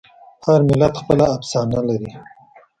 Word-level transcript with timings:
هر 0.45 0.59
ملت 0.69 0.93
خپله 1.01 1.25
افسانه 1.37 1.79
لري. 1.87 2.11